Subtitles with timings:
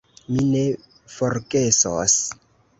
[0.37, 0.63] Mi ne
[1.17, 2.19] forgesos.